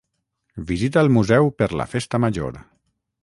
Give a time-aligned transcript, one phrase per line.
[0.71, 2.61] Visita el museu per la Festa Major!